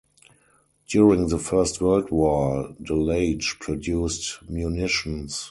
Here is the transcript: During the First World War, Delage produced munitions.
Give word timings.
During 0.87 1.27
the 1.27 1.37
First 1.37 1.79
World 1.79 2.09
War, 2.09 2.73
Delage 2.81 3.59
produced 3.59 4.39
munitions. 4.49 5.39